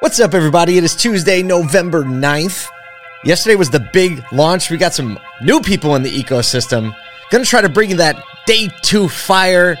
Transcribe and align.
What's 0.00 0.20
up, 0.20 0.34
everybody? 0.34 0.76
It 0.76 0.84
is 0.84 0.94
Tuesday, 0.94 1.42
November 1.42 2.04
9th. 2.04 2.68
Yesterday 3.24 3.56
was 3.56 3.70
the 3.70 3.80
big 3.92 4.22
launch. 4.32 4.70
We 4.70 4.76
got 4.76 4.92
some 4.92 5.18
new 5.42 5.60
people 5.60 5.94
in 5.96 6.02
the 6.02 6.10
ecosystem. 6.10 6.94
Gonna 7.30 7.44
try 7.44 7.62
to 7.62 7.68
bring 7.70 7.90
you 7.90 7.96
that 7.96 8.22
day 8.46 8.68
two 8.82 9.08
fire 9.08 9.76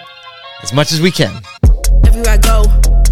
as 0.62 0.72
much 0.72 0.92
as 0.92 1.00
we 1.00 1.10
can. 1.10 1.42
Everywhere 2.06 2.32
I 2.32 2.36
go, 2.38 2.62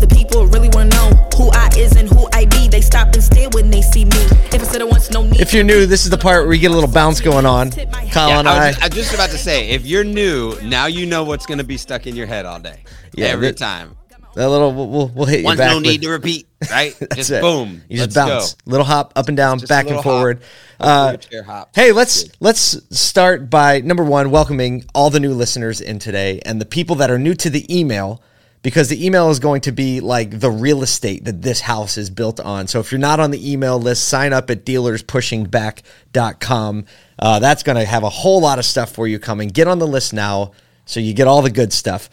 the 0.00 0.08
people 0.10 0.46
really 0.46 0.70
wanna 0.72 0.90
know 0.90 1.10
who 1.36 1.50
I 1.52 1.68
is 1.76 1.96
and 1.96 2.08
who 2.08 2.28
I 2.32 2.46
be. 2.46 2.68
They 2.68 2.80
stop 2.80 3.12
and 3.12 3.22
stare 3.22 3.50
when 3.50 3.70
they 3.70 3.82
see 3.82 4.04
me. 4.06 4.16
If 4.52 4.62
said 4.64 4.82
once 4.84 5.10
no 5.10 5.22
need. 5.24 5.40
If 5.40 5.52
you're 5.52 5.64
new, 5.64 5.84
this 5.86 6.04
is 6.04 6.10
the 6.10 6.18
part 6.18 6.42
where 6.42 6.48
we 6.48 6.58
get 6.58 6.70
a 6.70 6.74
little 6.74 6.90
bounce 6.90 7.20
going 7.20 7.44
on. 7.44 7.70
Kyle 7.72 8.28
Yeah, 8.30 8.38
and 8.38 8.48
I 8.48 8.52
I. 8.52 8.66
was, 8.68 8.76
just, 8.76 8.82
I 8.82 8.86
was 8.88 8.96
just 8.96 9.14
about 9.14 9.30
to 9.30 9.38
say, 9.38 9.68
if 9.70 9.84
you're 9.84 10.04
new, 10.04 10.58
now 10.62 10.86
you 10.86 11.04
know 11.04 11.24
what's 11.24 11.44
going 11.46 11.58
to 11.58 11.64
be 11.64 11.76
stuck 11.76 12.06
in 12.06 12.16
your 12.16 12.26
head 12.26 12.46
all 12.46 12.58
day. 12.58 12.84
Yeah, 13.14 13.26
every 13.26 13.48
that- 13.48 13.58
time. 13.58 13.96
A 14.34 14.48
little, 14.48 14.72
we'll, 14.72 15.08
we'll, 15.08 15.26
hit 15.26 15.40
you 15.40 15.44
Once 15.44 15.58
back. 15.58 15.70
no 15.70 15.76
with- 15.76 15.84
need 15.84 16.00
to 16.02 16.08
repeat, 16.10 16.46
right? 16.70 16.96
That's 16.98 17.16
just 17.16 17.30
it. 17.30 17.42
boom. 17.42 17.82
You 17.88 17.98
just 17.98 18.14
bounce, 18.14 18.54
Go. 18.54 18.70
little 18.70 18.86
hop 18.86 19.12
up 19.16 19.28
and 19.28 19.36
down, 19.36 19.58
Just 19.58 19.68
back 19.68 19.88
and 19.90 20.02
forward. 20.02 20.40
Uh, 20.80 21.16
hop. 21.46 21.70
hey, 21.74 21.92
let's 21.92 22.24
Good. 22.24 22.36
let's 22.40 22.98
start 22.98 23.50
by 23.50 23.80
number 23.80 24.02
one, 24.04 24.30
welcoming 24.30 24.84
all 24.94 25.10
the 25.10 25.20
new 25.20 25.32
listeners 25.34 25.80
in 25.80 25.98
today 25.98 26.40
and 26.44 26.60
the 26.60 26.64
people 26.66 26.96
that 26.96 27.10
are 27.10 27.18
new 27.18 27.34
to 27.34 27.50
the 27.50 27.66
email, 27.78 28.22
because 28.62 28.88
the 28.88 29.04
email 29.04 29.28
is 29.30 29.38
going 29.38 29.60
to 29.62 29.72
be 29.72 30.00
like 30.00 30.40
the 30.40 30.50
real 30.50 30.82
estate 30.82 31.24
that 31.24 31.42
this 31.42 31.60
house 31.60 31.98
is 31.98 32.08
built 32.10 32.40
on. 32.40 32.66
So 32.68 32.80
if 32.80 32.90
you're 32.90 32.98
not 33.00 33.20
on 33.20 33.30
the 33.32 33.52
email 33.52 33.78
list, 33.78 34.08
sign 34.08 34.32
up 34.32 34.50
at 34.50 34.64
dealerspushingback.com. 34.64 36.84
Uh, 37.18 37.38
that's 37.38 37.62
going 37.62 37.76
to 37.76 37.84
have 37.84 38.02
a 38.02 38.10
whole 38.10 38.40
lot 38.40 38.58
of 38.58 38.64
stuff 38.64 38.92
for 38.92 39.06
you 39.06 39.18
coming. 39.18 39.48
Get 39.48 39.68
on 39.68 39.78
the 39.78 39.86
list 39.86 40.12
now 40.12 40.52
so 40.84 41.00
you 41.00 41.14
get 41.14 41.26
all 41.28 41.42
the 41.42 41.50
good 41.50 41.72
stuff. 41.72 42.10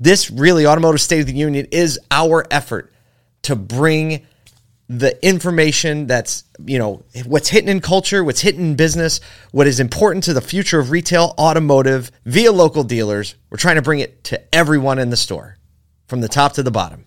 This 0.00 0.30
really, 0.30 0.66
Automotive 0.66 1.00
State 1.00 1.20
of 1.20 1.26
the 1.26 1.32
Union, 1.32 1.66
is 1.72 1.98
our 2.10 2.46
effort 2.50 2.92
to 3.42 3.56
bring 3.56 4.26
the 4.88 5.22
information 5.26 6.06
that's 6.06 6.44
you 6.64 6.78
know 6.78 7.04
what's 7.26 7.48
hitting 7.48 7.68
in 7.68 7.78
culture 7.78 8.24
what's 8.24 8.40
hitting 8.40 8.62
in 8.62 8.74
business 8.74 9.20
what 9.52 9.66
is 9.66 9.80
important 9.80 10.24
to 10.24 10.32
the 10.32 10.40
future 10.40 10.78
of 10.80 10.90
retail 10.90 11.34
automotive 11.38 12.10
via 12.24 12.50
local 12.50 12.82
dealers. 12.84 13.34
We're 13.50 13.58
trying 13.58 13.76
to 13.76 13.82
bring 13.82 14.00
it 14.00 14.24
to 14.24 14.54
everyone 14.54 14.98
in 14.98 15.10
the 15.10 15.16
store 15.16 15.58
from 16.06 16.22
the 16.22 16.28
top 16.28 16.54
to 16.54 16.62
the 16.62 16.70
bottom. 16.70 17.04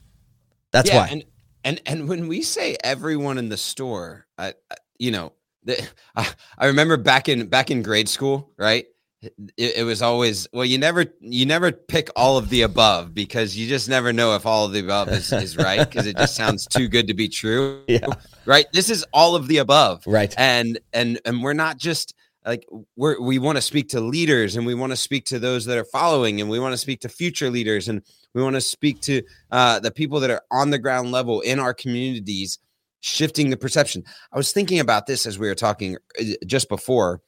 That's 0.71 0.89
yeah, 0.89 0.97
why. 0.97 1.07
And, 1.07 1.23
and 1.63 1.81
and 1.87 2.07
when 2.07 2.27
we 2.27 2.43
say 2.43 2.77
everyone 2.83 3.37
in 3.39 3.49
the 3.49 3.57
store, 3.57 4.27
I, 4.37 4.49
I- 4.69 4.75
you 4.99 5.09
know, 5.09 5.33
the, 5.63 5.81
I, 6.15 6.27
I 6.57 6.67
remember 6.67 6.97
back 6.97 7.27
in 7.29 7.47
back 7.47 7.71
in 7.71 7.81
grade 7.81 8.07
school, 8.09 8.51
right? 8.57 8.85
It, 9.21 9.33
it 9.57 9.85
was 9.85 10.01
always 10.01 10.47
well, 10.51 10.65
you 10.65 10.77
never 10.77 11.05
you 11.19 11.45
never 11.45 11.71
pick 11.71 12.09
all 12.15 12.37
of 12.37 12.49
the 12.49 12.63
above 12.63 13.13
because 13.13 13.55
you 13.55 13.67
just 13.67 13.87
never 13.87 14.11
know 14.11 14.35
if 14.35 14.47
all 14.47 14.65
of 14.65 14.71
the 14.71 14.79
above 14.79 15.09
is, 15.09 15.31
is 15.31 15.55
right 15.55 15.87
because 15.87 16.07
it 16.07 16.17
just 16.17 16.35
sounds 16.35 16.65
too 16.65 16.87
good 16.87 17.07
to 17.07 17.13
be 17.13 17.29
true. 17.29 17.83
Yeah. 17.87 18.07
Right. 18.45 18.65
This 18.71 18.89
is 18.89 19.05
all 19.13 19.35
of 19.35 19.47
the 19.47 19.57
above. 19.57 20.03
Right. 20.07 20.33
And 20.37 20.79
and 20.93 21.19
and 21.25 21.43
we're 21.43 21.53
not 21.53 21.77
just 21.77 22.15
like 22.45 22.65
we're 22.95 23.19
we 23.21 23.37
want 23.39 23.57
to 23.57 23.61
speak 23.61 23.89
to 23.89 24.01
leaders 24.01 24.55
and 24.55 24.65
we 24.65 24.73
want 24.73 24.91
to 24.91 24.97
speak 24.97 25.25
to 25.25 25.39
those 25.39 25.65
that 25.65 25.77
are 25.77 25.85
following 25.85 26.41
and 26.41 26.49
we 26.49 26.59
want 26.59 26.73
to 26.73 26.77
speak 26.77 27.01
to 27.01 27.09
future 27.09 27.49
leaders 27.49 27.87
and 27.87 28.01
we 28.33 28.41
want 28.41 28.55
to 28.55 28.61
speak 28.61 29.01
to 29.01 29.21
uh, 29.51 29.79
the 29.79 29.91
people 29.91 30.19
that 30.19 30.31
are 30.31 30.41
on 30.51 30.69
the 30.69 30.79
ground 30.79 31.11
level 31.11 31.41
in 31.41 31.59
our 31.59 31.73
communities 31.73 32.59
shifting 33.01 33.49
the 33.49 33.57
perception 33.57 34.03
i 34.31 34.37
was 34.37 34.51
thinking 34.51 34.79
about 34.79 35.07
this 35.07 35.25
as 35.25 35.39
we 35.39 35.47
were 35.47 35.55
talking 35.55 35.97
uh, 36.19 36.23
just 36.45 36.69
before 36.69 37.19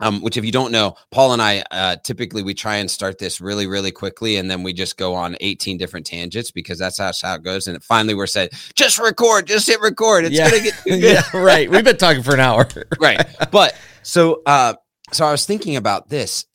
um, 0.00 0.20
which 0.20 0.36
if 0.36 0.44
you 0.44 0.52
don't 0.52 0.72
know 0.72 0.94
paul 1.10 1.32
and 1.32 1.42
i 1.42 1.62
uh, 1.70 1.96
typically 1.96 2.42
we 2.42 2.54
try 2.54 2.76
and 2.76 2.90
start 2.90 3.18
this 3.18 3.40
really 3.40 3.66
really 3.66 3.90
quickly 3.90 4.36
and 4.36 4.50
then 4.50 4.62
we 4.62 4.72
just 4.72 4.96
go 4.96 5.14
on 5.14 5.36
18 5.40 5.78
different 5.78 6.06
tangents 6.06 6.50
because 6.50 6.78
that's 6.78 6.98
how, 6.98 7.10
how 7.22 7.34
it 7.34 7.42
goes 7.42 7.66
and 7.66 7.76
it 7.76 7.82
finally 7.82 8.14
we're 8.14 8.26
said 8.26 8.50
just 8.74 8.98
record 8.98 9.46
just 9.46 9.66
hit 9.66 9.80
record 9.80 10.24
it's 10.24 10.34
yeah. 10.34 10.50
gonna 10.50 10.62
get 10.62 10.74
yeah 10.86 11.22
right. 11.36 11.70
We've 11.70 11.84
been 11.84 11.96
talking 11.96 12.22
for 12.22 12.34
an 12.34 12.40
hour. 12.40 12.66
Right. 13.00 13.24
But 13.50 13.76
so 14.02 14.42
uh 14.46 14.74
so 15.12 15.24
i 15.24 15.30
was 15.30 15.46
thinking 15.46 15.76
about 15.76 16.08
this. 16.08 16.46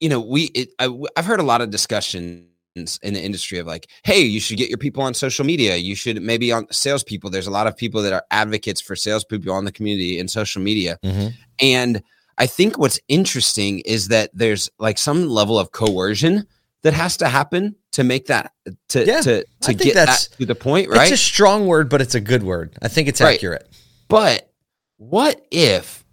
You 0.00 0.08
know 0.08 0.20
we 0.20 0.44
it, 0.54 0.70
I, 0.78 0.88
i've 1.16 1.26
heard 1.26 1.40
a 1.40 1.44
lot 1.44 1.60
of 1.60 1.70
discussions 1.70 2.46
in 2.76 3.14
the 3.14 3.20
industry 3.20 3.58
of 3.58 3.66
like 3.66 3.88
hey 4.04 4.20
you 4.20 4.40
should 4.40 4.56
get 4.56 4.68
your 4.68 4.78
people 4.78 5.02
on 5.02 5.14
social 5.14 5.44
media. 5.44 5.76
You 5.76 5.94
should 5.94 6.20
maybe 6.22 6.52
on 6.52 6.66
salespeople. 6.70 7.30
There's 7.30 7.46
a 7.46 7.50
lot 7.50 7.66
of 7.66 7.76
people 7.76 8.02
that 8.02 8.12
are 8.12 8.24
advocates 8.30 8.80
for 8.80 8.96
salespeople 8.96 9.52
on 9.52 9.64
the 9.64 9.72
community 9.72 10.18
and 10.18 10.30
social 10.30 10.62
media. 10.62 10.98
Mhm. 11.04 11.34
and 11.60 12.02
i 12.40 12.46
think 12.46 12.76
what's 12.78 12.98
interesting 13.06 13.78
is 13.80 14.08
that 14.08 14.30
there's 14.34 14.68
like 14.78 14.98
some 14.98 15.28
level 15.28 15.56
of 15.58 15.70
coercion 15.70 16.46
that 16.82 16.94
has 16.94 17.16
to 17.18 17.28
happen 17.28 17.76
to 17.92 18.02
make 18.04 18.26
that 18.26 18.52
to 18.88 19.04
Yeah, 19.04 19.20
to 19.20 19.44
to 19.62 19.74
get 19.74 19.94
that 19.94 20.28
to 20.38 20.46
the 20.46 20.54
point 20.54 20.88
right? 20.88 21.02
It's 21.12 21.20
a 21.20 21.24
strong 21.32 21.66
word 21.66 21.88
but 21.88 22.00
it's 22.00 22.14
a 22.14 22.20
good 22.20 22.42
word. 22.42 22.76
I 22.80 22.88
think 22.88 23.08
it's 23.08 23.20
Right. 23.20 23.34
accurate. 23.34 23.68
But 24.08 24.50
what 24.96 25.46
if 25.50 26.04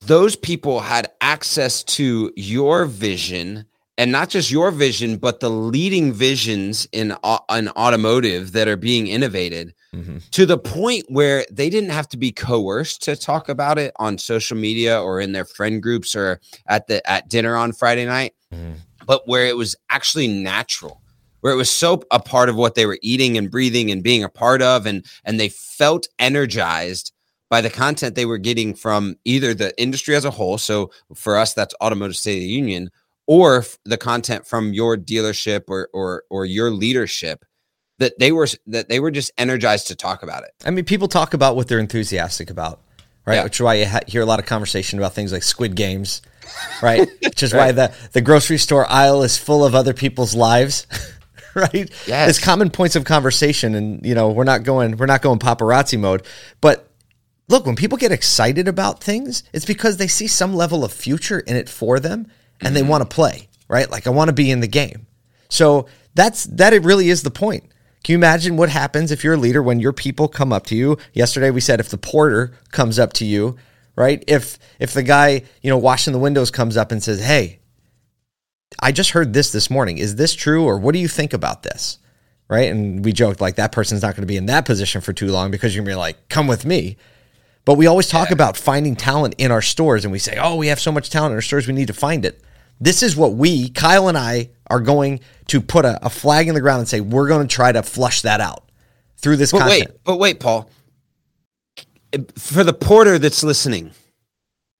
those 0.00 0.36
people 0.36 0.80
had 0.80 1.10
access 1.20 1.82
to 1.96 2.32
your 2.36 2.84
vision 2.84 3.64
and 3.96 4.10
not 4.12 4.28
just 4.28 4.50
your 4.50 4.70
vision, 4.72 5.16
but 5.16 5.40
the 5.40 5.48
leading 5.48 6.12
visions 6.12 6.86
in, 6.92 7.16
in 7.50 7.68
automotive 7.70 8.52
that 8.52 8.68
are 8.68 8.76
being 8.76 9.06
innovated 9.06 9.72
Mhm. 9.94 10.30
to 10.32 10.44
the 10.46 10.58
point 10.58 11.04
where 11.08 11.46
they 11.50 11.70
didn't 11.70 11.90
have 11.90 12.08
to 12.08 12.16
be 12.16 12.32
coerced 12.32 13.02
to 13.04 13.16
talk 13.16 13.48
about 13.48 13.78
it 13.78 13.92
on 13.96 14.18
social 14.18 14.56
media 14.56 15.00
or 15.00 15.20
in 15.20 15.32
their 15.32 15.44
friend 15.44 15.82
groups 15.82 16.14
or 16.16 16.40
at 16.66 16.86
the 16.88 17.08
at 17.10 17.28
dinner 17.28 17.56
on 17.56 17.72
Friday 17.72 18.04
night, 18.04 18.34
Mhm. 18.52 18.74
but 19.06 19.26
where 19.28 19.46
it 19.46 19.56
was 19.56 19.76
actually 19.90 20.28
natural 20.28 21.00
where 21.40 21.52
it 21.52 21.56
was 21.56 21.68
so 21.68 22.00
a 22.10 22.18
part 22.18 22.48
of 22.48 22.56
what 22.56 22.74
they 22.74 22.86
were 22.86 22.98
eating 23.02 23.36
and 23.36 23.50
breathing 23.50 23.90
and 23.90 24.02
being 24.02 24.24
a 24.24 24.30
part 24.30 24.62
of 24.62 24.86
and 24.86 25.04
and 25.26 25.38
they 25.38 25.50
felt 25.50 26.08
energized 26.18 27.12
by 27.50 27.60
the 27.60 27.68
content 27.68 28.14
they 28.14 28.24
were 28.24 28.38
getting 28.38 28.74
from 28.74 29.14
either 29.26 29.52
the 29.52 29.78
industry 29.80 30.16
as 30.16 30.24
a 30.24 30.30
whole 30.30 30.56
so 30.56 30.90
for 31.14 31.36
us 31.36 31.52
that's 31.52 31.74
automotive 31.82 32.16
state 32.16 32.36
of 32.38 32.40
the 32.40 32.46
union 32.48 32.90
or 33.26 33.62
the 33.84 33.98
content 33.98 34.46
from 34.46 34.72
your 34.72 34.96
dealership 34.96 35.64
or 35.68 35.88
or 35.92 36.24
or 36.30 36.46
your 36.46 36.70
leadership 36.70 37.44
that 37.98 38.18
they 38.18 38.32
were 38.32 38.48
that 38.66 38.88
they 38.88 39.00
were 39.00 39.10
just 39.10 39.30
energized 39.38 39.88
to 39.88 39.94
talk 39.94 40.22
about 40.22 40.42
it 40.42 40.50
I 40.64 40.70
mean, 40.70 40.84
people 40.84 41.08
talk 41.08 41.34
about 41.34 41.56
what 41.56 41.68
they're 41.68 41.78
enthusiastic 41.78 42.50
about, 42.50 42.80
right? 43.26 43.36
Yeah. 43.36 43.44
Which 43.44 43.56
is 43.56 43.62
why 43.62 43.74
you 43.74 43.86
ha- 43.86 44.00
hear 44.06 44.22
a 44.22 44.26
lot 44.26 44.38
of 44.38 44.46
conversation 44.46 44.98
about 44.98 45.14
things 45.14 45.32
like 45.32 45.42
Squid 45.42 45.76
Games, 45.76 46.22
right? 46.82 47.08
Which 47.22 47.42
is 47.42 47.52
why 47.52 47.72
the, 47.72 47.92
the 48.12 48.20
grocery 48.20 48.58
store 48.58 48.90
aisle 48.90 49.22
is 49.22 49.36
full 49.36 49.64
of 49.64 49.74
other 49.74 49.92
people's 49.92 50.34
lives, 50.34 50.86
right? 51.54 51.90
Yes. 52.06 52.30
It's 52.30 52.38
common 52.38 52.70
points 52.70 52.96
of 52.96 53.04
conversation, 53.04 53.74
and 53.74 54.04
you 54.04 54.14
know 54.14 54.30
we're 54.30 54.44
not 54.44 54.62
going 54.62 54.96
we're 54.96 55.06
not 55.06 55.22
going 55.22 55.38
paparazzi 55.38 55.98
mode, 55.98 56.24
but 56.60 56.88
look, 57.48 57.66
when 57.66 57.76
people 57.76 57.98
get 57.98 58.12
excited 58.12 58.68
about 58.68 59.02
things, 59.02 59.42
it's 59.52 59.66
because 59.66 59.98
they 59.98 60.08
see 60.08 60.26
some 60.26 60.54
level 60.54 60.84
of 60.84 60.92
future 60.92 61.40
in 61.40 61.56
it 61.56 61.68
for 61.68 62.00
them, 62.00 62.30
and 62.60 62.74
they 62.74 62.80
mm-hmm. 62.80 62.90
want 62.90 63.02
to 63.08 63.14
play, 63.14 63.48
right? 63.68 63.90
Like 63.90 64.06
I 64.06 64.10
want 64.10 64.28
to 64.28 64.34
be 64.34 64.50
in 64.50 64.60
the 64.60 64.68
game. 64.68 65.06
So 65.50 65.86
that's 66.14 66.44
that. 66.44 66.72
It 66.72 66.84
really 66.84 67.10
is 67.10 67.22
the 67.22 67.30
point. 67.30 67.64
Can 68.04 68.12
you 68.12 68.18
imagine 68.18 68.58
what 68.58 68.68
happens 68.68 69.10
if 69.10 69.24
you're 69.24 69.32
a 69.32 69.38
leader 69.38 69.62
when 69.62 69.80
your 69.80 69.94
people 69.94 70.28
come 70.28 70.52
up 70.52 70.66
to 70.66 70.76
you? 70.76 70.98
Yesterday 71.14 71.50
we 71.50 71.62
said 71.62 71.80
if 71.80 71.88
the 71.88 71.96
porter 71.96 72.52
comes 72.70 72.98
up 72.98 73.14
to 73.14 73.24
you, 73.24 73.56
right? 73.96 74.22
If 74.28 74.58
if 74.78 74.92
the 74.92 75.02
guy 75.02 75.42
you 75.62 75.70
know 75.70 75.78
washing 75.78 76.12
the 76.12 76.18
windows 76.18 76.50
comes 76.50 76.76
up 76.76 76.92
and 76.92 77.02
says, 77.02 77.24
"Hey, 77.24 77.60
I 78.78 78.92
just 78.92 79.12
heard 79.12 79.32
this 79.32 79.50
this 79.50 79.70
morning. 79.70 79.96
Is 79.96 80.16
this 80.16 80.34
true, 80.34 80.64
or 80.64 80.78
what 80.78 80.92
do 80.92 80.98
you 80.98 81.08
think 81.08 81.32
about 81.32 81.62
this?" 81.62 81.96
Right? 82.46 82.70
And 82.70 83.02
we 83.02 83.14
joked 83.14 83.40
like 83.40 83.56
that 83.56 83.72
person's 83.72 84.02
not 84.02 84.14
going 84.14 84.22
to 84.22 84.26
be 84.26 84.36
in 84.36 84.46
that 84.46 84.66
position 84.66 85.00
for 85.00 85.14
too 85.14 85.28
long 85.28 85.50
because 85.50 85.74
you're 85.74 85.82
going 85.82 85.94
to 85.94 85.96
be 85.96 86.00
like, 86.00 86.28
"Come 86.28 86.46
with 86.46 86.66
me." 86.66 86.98
But 87.64 87.78
we 87.78 87.86
always 87.86 88.08
talk 88.08 88.30
about 88.30 88.58
finding 88.58 88.96
talent 88.96 89.34
in 89.38 89.50
our 89.50 89.62
stores, 89.62 90.04
and 90.04 90.12
we 90.12 90.18
say, 90.18 90.36
"Oh, 90.38 90.56
we 90.56 90.66
have 90.66 90.78
so 90.78 90.92
much 90.92 91.08
talent 91.08 91.32
in 91.32 91.36
our 91.36 91.42
stores, 91.42 91.66
we 91.66 91.72
need 91.72 91.86
to 91.86 91.94
find 91.94 92.26
it." 92.26 92.42
This 92.80 93.02
is 93.02 93.16
what 93.16 93.34
we, 93.34 93.68
Kyle 93.70 94.08
and 94.08 94.18
I, 94.18 94.50
are 94.68 94.80
going 94.80 95.20
to 95.48 95.60
put 95.60 95.84
a, 95.84 96.04
a 96.04 96.10
flag 96.10 96.48
in 96.48 96.54
the 96.54 96.60
ground 96.60 96.80
and 96.80 96.88
say 96.88 97.00
we're 97.00 97.28
going 97.28 97.46
to 97.46 97.54
try 97.54 97.72
to 97.72 97.82
flush 97.82 98.22
that 98.22 98.40
out 98.40 98.70
through 99.18 99.36
this 99.36 99.52
but 99.52 99.60
content. 99.60 99.90
wait 99.90 100.04
but 100.04 100.18
wait 100.18 100.40
paul 100.40 100.70
for 102.36 102.64
the 102.64 102.72
porter 102.72 103.18
that's 103.18 103.42
listening 103.42 103.90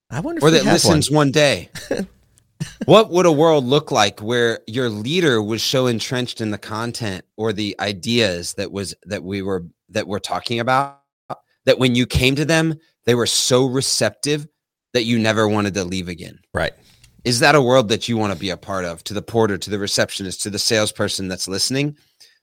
I 0.09 0.19
wonder 0.19 0.43
or 0.43 0.51
that 0.51 0.65
listens 0.65 1.09
one. 1.09 1.15
one, 1.27 1.31
day. 1.31 1.69
what 2.85 3.09
would 3.09 3.25
a 3.25 3.31
world 3.31 3.65
look 3.65 3.91
like 3.91 4.21
where 4.21 4.59
your 4.67 4.89
leader 4.89 5.41
was 5.41 5.63
so 5.63 5.87
entrenched 5.87 6.41
in 6.41 6.51
the 6.51 6.57
content 6.57 7.25
or 7.37 7.51
the 7.51 7.75
ideas 7.79 8.53
that 8.53 8.71
was 8.71 8.93
that 9.03 9.23
we 9.23 9.41
were 9.41 9.65
that 9.89 10.07
we're 10.07 10.19
talking 10.19 10.59
about 10.59 10.99
that 11.65 11.79
when 11.79 11.95
you 11.95 12.05
came 12.05 12.35
to 12.35 12.45
them 12.45 12.75
they 13.05 13.15
were 13.15 13.25
so 13.25 13.65
receptive 13.65 14.47
that 14.93 15.03
you 15.03 15.19
never 15.19 15.47
wanted 15.47 15.73
to 15.73 15.83
leave 15.83 16.07
again 16.07 16.39
Right. 16.53 16.73
Is 17.25 17.39
that 17.39 17.55
a 17.55 17.61
world 17.61 17.89
that 17.89 18.07
you 18.07 18.17
want 18.17 18.31
to 18.31 18.39
be 18.39 18.49
a 18.49 18.57
part 18.57 18.85
of 18.85 19.03
to 19.03 19.13
the 19.13 19.21
porter 19.21 19.57
to 19.57 19.69
the 19.69 19.79
receptionist 19.79 20.41
to 20.41 20.49
the 20.49 20.59
salesperson 20.59 21.27
that's 21.27 21.47
listening 21.47 21.97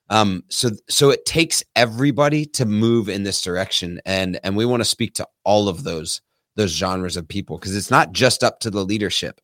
um 0.09 0.43
so 0.49 0.69
so 0.89 1.09
it 1.09 1.25
takes 1.25 1.63
everybody 1.75 2.45
to 2.45 2.65
move 2.65 3.09
in 3.09 3.23
this 3.23 3.41
direction 3.41 3.99
and 4.05 4.39
and 4.43 4.55
we 4.55 4.65
want 4.65 4.81
to 4.81 4.85
speak 4.85 5.13
to 5.13 5.27
all 5.43 5.67
of 5.67 5.83
those 5.83 6.21
those 6.55 6.71
genres 6.71 7.17
of 7.17 7.27
people 7.27 7.57
because 7.57 7.75
it's 7.75 7.91
not 7.91 8.11
just 8.11 8.43
up 8.43 8.59
to 8.59 8.69
the 8.69 8.83
leadership 8.83 9.41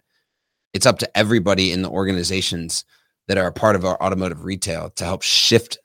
it's 0.74 0.86
up 0.86 1.00
to 1.00 1.18
everybody 1.18 1.71
in 1.71 1.81
the 1.81 1.89
organizations 1.89 2.86
that 3.27 3.38
are 3.38 3.47
a 3.47 3.53
part 3.53 3.75
of 3.75 3.86
our 3.86 4.01
automotive 4.01 4.44
retail 4.44 4.89
to 4.91 5.06
help 5.06 5.21
shift 5.21 5.77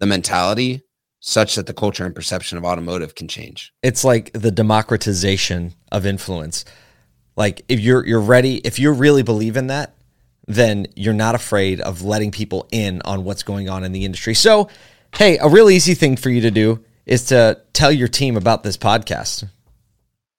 the 0.00 0.06
mentality 0.06 0.82
such 1.20 1.56
that 1.56 1.66
the 1.66 1.74
culture 1.74 2.04
and 2.04 2.14
perception 2.14 2.58
of 2.58 2.64
automotive 2.64 3.14
can 3.14 3.28
change. 3.28 3.72
It's 3.82 4.04
like 4.04 4.32
the 4.32 4.50
democratization 4.50 5.74
of 5.90 6.06
influence. 6.06 6.64
Like 7.38 7.64
if 7.68 7.78
you're 7.78 8.04
you're 8.04 8.20
ready, 8.20 8.56
if 8.56 8.80
you 8.80 8.90
really 8.90 9.22
believe 9.22 9.56
in 9.56 9.68
that, 9.68 9.94
then 10.48 10.88
you're 10.96 11.14
not 11.14 11.36
afraid 11.36 11.80
of 11.80 12.02
letting 12.02 12.32
people 12.32 12.66
in 12.72 13.00
on 13.04 13.22
what's 13.22 13.44
going 13.44 13.70
on 13.70 13.84
in 13.84 13.92
the 13.92 14.04
industry. 14.04 14.34
So, 14.34 14.68
hey, 15.14 15.38
a 15.38 15.48
real 15.48 15.70
easy 15.70 15.94
thing 15.94 16.16
for 16.16 16.30
you 16.30 16.40
to 16.40 16.50
do 16.50 16.84
is 17.06 17.26
to 17.26 17.62
tell 17.72 17.92
your 17.92 18.08
team 18.08 18.36
about 18.36 18.64
this 18.64 18.76
podcast. 18.76 19.48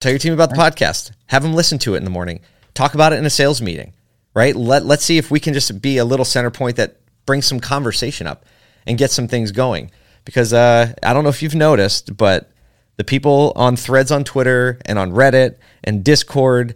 Tell 0.02 0.12
your 0.12 0.20
team 0.20 0.34
about 0.34 0.50
the 0.50 0.58
podcast. 0.58 1.12
Have 1.28 1.42
them 1.42 1.54
listen 1.54 1.80
to 1.80 1.94
it 1.94 2.00
in 2.00 2.04
the 2.04 2.10
morning. 2.10 2.42
Talk 2.74 2.96
about 2.96 3.14
it 3.14 3.20
in 3.20 3.26
a 3.26 3.30
sales 3.30 3.62
meeting, 3.62 3.94
right? 4.34 4.54
Let 4.54 4.86
let's 4.86 5.06
see 5.06 5.18
if 5.18 5.32
we 5.32 5.40
can 5.40 5.54
just 5.54 5.82
be 5.82 6.00
a 6.00 6.06
little 6.06 6.26
center 6.26 6.52
point 6.52 6.76
that 6.76 6.98
brings 7.26 7.46
some 7.46 7.62
conversation 7.62 8.28
up 8.28 8.46
and 8.86 8.98
get 8.98 9.10
some 9.10 9.30
things 9.30 9.54
going. 9.54 9.90
Because 10.26 10.52
uh, 10.52 10.94
I 11.02 11.14
don't 11.14 11.24
know 11.24 11.30
if 11.30 11.42
you've 11.42 11.56
noticed, 11.56 12.18
but 12.18 12.52
the 12.98 13.06
people 13.06 13.54
on 13.56 13.78
threads 13.78 14.12
on 14.12 14.26
Twitter 14.26 14.80
and 14.86 15.00
on 15.00 15.14
Reddit 15.14 15.60
and 15.82 16.04
Discord, 16.04 16.76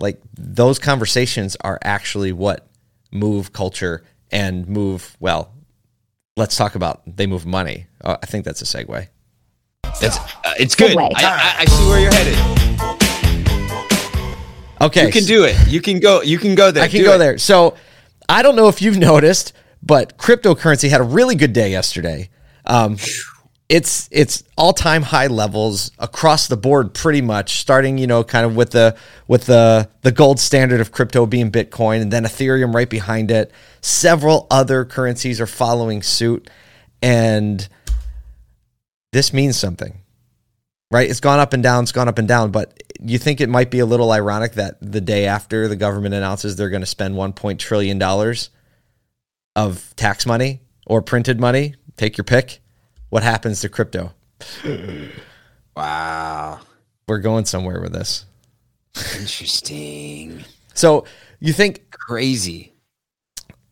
like 0.00 0.20
those 0.34 0.78
conversations 0.78 1.56
are 1.60 1.78
actually 1.82 2.32
what 2.32 2.66
move 3.12 3.52
culture 3.52 4.04
and 4.30 4.66
move 4.68 5.16
well. 5.20 5.52
Let's 6.36 6.56
talk 6.56 6.74
about 6.74 7.02
they 7.06 7.26
move 7.26 7.44
money. 7.46 7.86
Uh, 8.02 8.16
I 8.22 8.26
think 8.26 8.44
that's 8.44 8.62
a 8.62 8.64
segue. 8.64 9.08
It's 10.00 10.18
uh, 10.18 10.54
it's 10.58 10.74
good. 10.74 10.96
I, 10.96 11.08
I, 11.16 11.54
I 11.60 11.64
see 11.66 11.88
where 11.88 12.00
you're 12.00 12.12
headed. 12.12 13.00
Okay, 14.82 15.06
You 15.06 15.12
can 15.12 15.24
do 15.24 15.44
it. 15.44 15.56
You 15.68 15.80
can 15.82 16.00
go. 16.00 16.22
You 16.22 16.38
can 16.38 16.54
go 16.54 16.70
there. 16.70 16.82
I 16.84 16.88
can 16.88 17.00
Do 17.00 17.04
go 17.06 17.14
it. 17.16 17.18
there. 17.18 17.38
So 17.38 17.76
I 18.28 18.42
don't 18.42 18.56
know 18.56 18.68
if 18.68 18.80
you've 18.80 18.96
noticed, 19.12 19.52
but 19.82 20.16
cryptocurrency 20.16 20.88
had 20.88 21.00
a 21.00 21.04
really 21.04 21.34
good 21.34 21.52
day 21.52 21.70
yesterday. 21.70 22.30
Um, 22.64 22.96
it's 23.70 24.08
it's 24.10 24.42
all 24.58 24.72
time 24.72 25.02
high 25.02 25.28
levels 25.28 25.92
across 25.98 26.48
the 26.48 26.56
board, 26.56 26.92
pretty 26.92 27.22
much. 27.22 27.60
Starting, 27.60 27.96
you 27.96 28.06
know, 28.06 28.24
kind 28.24 28.44
of 28.44 28.56
with 28.56 28.70
the 28.70 28.96
with 29.28 29.46
the 29.46 29.88
the 30.02 30.12
gold 30.12 30.40
standard 30.40 30.80
of 30.80 30.90
crypto 30.90 31.24
being 31.24 31.50
Bitcoin, 31.52 32.02
and 32.02 32.12
then 32.12 32.24
Ethereum 32.24 32.74
right 32.74 32.90
behind 32.90 33.30
it. 33.30 33.52
Several 33.80 34.46
other 34.50 34.84
currencies 34.84 35.40
are 35.40 35.46
following 35.46 36.02
suit, 36.02 36.50
and 37.00 37.66
this 39.12 39.32
means 39.32 39.56
something 39.56 40.00
right? 40.90 41.08
It's 41.08 41.20
gone 41.20 41.38
up 41.38 41.52
and 41.52 41.62
down, 41.62 41.84
it's 41.84 41.92
gone 41.92 42.08
up 42.08 42.18
and 42.18 42.26
down, 42.26 42.50
but 42.50 42.82
you 43.00 43.18
think 43.18 43.40
it 43.40 43.48
might 43.48 43.70
be 43.70 43.78
a 43.78 43.86
little 43.86 44.10
ironic 44.10 44.54
that 44.54 44.76
the 44.80 45.00
day 45.00 45.26
after 45.26 45.68
the 45.68 45.76
government 45.76 46.14
announces 46.14 46.56
they're 46.56 46.70
going 46.70 46.82
to 46.82 46.86
spend 46.86 47.16
1. 47.16 47.32
trillion 47.56 47.98
dollars 47.98 48.50
of 49.56 49.94
tax 49.96 50.26
money 50.26 50.60
or 50.86 51.02
printed 51.02 51.40
money, 51.40 51.74
take 51.96 52.16
your 52.16 52.24
pick, 52.24 52.60
what 53.10 53.22
happens 53.22 53.60
to 53.60 53.68
crypto? 53.68 54.12
Wow. 55.76 56.60
We're 57.06 57.20
going 57.20 57.44
somewhere 57.44 57.80
with 57.80 57.92
this. 57.92 58.26
Interesting. 59.18 60.44
So, 60.74 61.04
you 61.38 61.52
think 61.52 61.90
Crazy. 61.90 62.74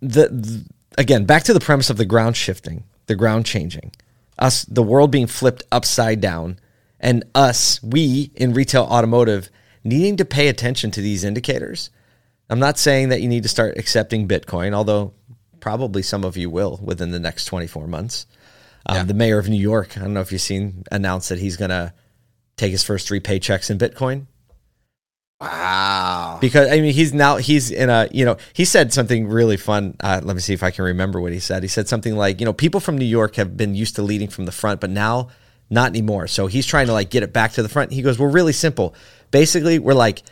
the, 0.00 0.28
the 0.28 0.64
again, 0.96 1.24
back 1.24 1.42
to 1.44 1.52
the 1.52 1.60
premise 1.60 1.90
of 1.90 1.96
the 1.96 2.04
ground 2.04 2.36
shifting, 2.36 2.84
the 3.06 3.14
ground 3.14 3.46
changing. 3.46 3.92
Us 4.38 4.64
the 4.64 4.82
world 4.82 5.10
being 5.10 5.26
flipped 5.26 5.64
upside 5.72 6.20
down 6.20 6.58
and 7.00 7.24
us, 7.34 7.82
we 7.82 8.30
in 8.34 8.54
retail 8.54 8.84
automotive, 8.84 9.50
needing 9.84 10.16
to 10.16 10.24
pay 10.24 10.48
attention 10.48 10.90
to 10.92 11.00
these 11.00 11.24
indicators. 11.24 11.90
I'm 12.50 12.58
not 12.58 12.78
saying 12.78 13.10
that 13.10 13.20
you 13.20 13.28
need 13.28 13.42
to 13.42 13.48
start 13.48 13.76
accepting 13.76 14.26
Bitcoin, 14.26 14.72
although 14.72 15.12
probably 15.60 16.02
some 16.02 16.24
of 16.24 16.36
you 16.36 16.48
will 16.48 16.80
within 16.82 17.10
the 17.10 17.20
next 17.20 17.44
24 17.46 17.86
months. 17.86 18.26
Um, 18.88 18.96
Yeah. 18.96 19.02
The 19.04 19.14
mayor 19.14 19.38
of 19.38 19.48
New 19.48 19.60
York, 19.60 19.96
I 19.96 20.00
don't 20.00 20.14
know 20.14 20.20
if 20.20 20.32
you've 20.32 20.40
seen, 20.40 20.84
announced 20.90 21.28
that 21.28 21.38
he's 21.38 21.56
going 21.56 21.70
to 21.70 21.92
take 22.56 22.70
his 22.72 22.82
first 22.82 23.06
three 23.06 23.20
paychecks 23.20 23.70
in 23.70 23.78
Bitcoin 23.78 24.26
Wow. 25.40 26.38
because 26.40 26.68
I 26.68 26.80
mean 26.80 26.92
he's 26.92 27.14
now 27.14 27.36
he's 27.36 27.70
in 27.70 27.90
a 27.90 28.08
you 28.10 28.24
know 28.24 28.38
he 28.54 28.64
said 28.64 28.92
something 28.92 29.28
really 29.28 29.56
fun. 29.56 29.94
Uh, 30.00 30.20
let 30.24 30.34
me 30.34 30.40
see 30.42 30.52
if 30.52 30.64
I 30.64 30.72
can 30.72 30.84
remember 30.84 31.20
what 31.20 31.32
he 31.32 31.38
said. 31.38 31.62
He 31.62 31.68
said 31.68 31.86
something 31.86 32.16
like 32.16 32.40
you 32.40 32.44
know 32.44 32.52
people 32.52 32.80
from 32.80 32.98
New 32.98 33.04
York 33.04 33.36
have 33.36 33.56
been 33.56 33.76
used 33.76 33.94
to 33.96 34.02
leading 34.02 34.28
from 34.28 34.46
the 34.46 34.52
front, 34.52 34.80
but 34.80 34.90
now 34.90 35.28
not 35.70 35.90
anymore. 35.90 36.26
So 36.26 36.48
he's 36.48 36.66
trying 36.66 36.86
to 36.88 36.92
like 36.92 37.10
get 37.10 37.22
it 37.22 37.32
back 37.32 37.52
to 37.52 37.62
the 37.62 37.68
front. 37.68 37.92
He 37.92 38.02
goes, 38.02 38.18
we're 38.18 38.30
really 38.30 38.52
simple. 38.52 38.96
Basically, 39.30 39.78
we're 39.78 39.94
like, 39.94 40.22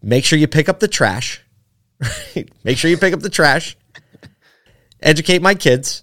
make 0.00 0.24
sure 0.24 0.38
you 0.38 0.46
pick 0.46 0.68
up 0.68 0.78
the 0.78 0.88
trash. 0.88 1.42
Make 2.64 2.78
sure 2.78 2.90
you 2.90 2.98
pick 2.98 3.14
up 3.14 3.20
the 3.20 3.30
trash. 3.30 3.76
Educate 5.00 5.40
my 5.40 5.54
kids. 5.54 6.02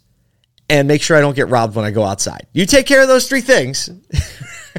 And 0.70 0.88
make 0.88 1.02
sure 1.02 1.18
I 1.18 1.22
don't 1.22 1.36
get 1.36 1.48
robbed 1.50 1.76
when 1.76 1.84
I 1.86 1.92
go 1.92 2.04
outside. 2.04 2.46
You 2.54 2.66
take 2.68 2.86
care 2.86 3.02
of 3.02 3.08
those 3.08 3.28
three 3.28 3.42
things. 3.42 3.90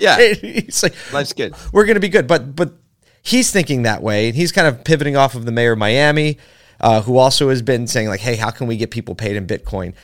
Yeah. 0.01 0.19
He's 0.35 0.83
like, 0.83 0.95
Life's 1.13 1.33
good. 1.33 1.55
we're 1.73 1.85
going 1.85 1.97
to 1.97 2.01
be 2.01 2.09
good. 2.09 2.27
But 2.29 2.55
but 2.55 2.75
he's 3.23 3.51
thinking 3.51 3.83
that 3.83 4.03
way, 4.03 4.29
and 4.29 4.37
he's 4.37 4.53
kind 4.53 4.69
of 4.69 4.85
pivoting 4.85 5.17
off 5.17 5.35
of 5.35 5.45
the 5.45 5.53
mayor 5.53 5.73
of 5.73 5.79
Miami, 5.79 6.39
uh, 6.81 7.03
who 7.03 7.19
also 7.19 7.49
has 7.51 7.61
been 7.61 7.87
saying 7.87 8.09
like, 8.09 8.21
"Hey, 8.21 8.37
how 8.37 8.51
can 8.51 8.67
we 8.69 8.77
get 8.77 8.91
people 8.91 9.15
paid 9.15 9.37
in 9.37 9.47
Bitcoin?" 9.47 9.95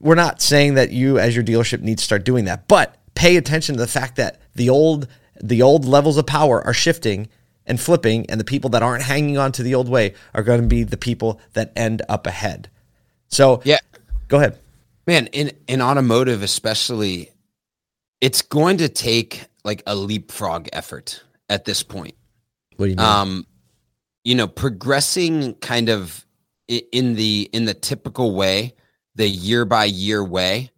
We're 0.00 0.14
not 0.16 0.42
saying 0.42 0.74
that 0.74 0.90
you, 0.90 1.18
as 1.18 1.34
your 1.36 1.44
dealership, 1.44 1.80
need 1.80 1.98
to 1.98 2.04
start 2.04 2.24
doing 2.24 2.46
that, 2.46 2.66
but 2.68 2.96
pay 3.14 3.36
attention 3.36 3.76
to 3.76 3.80
the 3.80 3.86
fact 3.86 4.16
that 4.16 4.40
the 4.54 4.68
old 4.68 5.06
the 5.40 5.62
old 5.62 5.84
levels 5.84 6.16
of 6.18 6.26
power 6.26 6.62
are 6.66 6.74
shifting 6.74 7.28
and 7.66 7.80
flipping, 7.80 8.28
and 8.28 8.40
the 8.40 8.44
people 8.44 8.68
that 8.70 8.82
aren't 8.82 9.04
hanging 9.04 9.38
on 9.38 9.52
to 9.52 9.62
the 9.62 9.74
old 9.74 9.88
way 9.88 10.12
are 10.34 10.42
going 10.42 10.60
to 10.60 10.66
be 10.66 10.82
the 10.82 10.96
people 10.96 11.40
that 11.52 11.72
end 11.76 12.02
up 12.08 12.26
ahead. 12.26 12.68
So 13.28 13.62
Yeah. 13.64 13.78
go 14.28 14.38
ahead. 14.38 14.58
Man, 15.10 15.26
in 15.32 15.50
in 15.66 15.82
automotive 15.82 16.44
especially, 16.44 17.32
it's 18.20 18.42
going 18.42 18.76
to 18.76 18.88
take 18.88 19.44
like 19.64 19.82
a 19.84 19.96
leapfrog 19.96 20.68
effort 20.72 21.20
at 21.48 21.64
this 21.64 21.82
point. 21.82 22.14
What 22.76 22.86
do 22.86 22.90
you 22.90 22.96
mean? 22.96 23.04
Um, 23.04 23.46
you 24.22 24.36
know, 24.36 24.46
progressing 24.46 25.54
kind 25.54 25.88
of 25.88 26.24
in 26.68 27.16
the 27.16 27.50
in 27.52 27.64
the 27.64 27.74
typical 27.74 28.36
way, 28.36 28.76
the 29.16 29.26
year 29.28 29.64
by 29.64 29.86
year 29.86 30.22
way, 30.22 30.70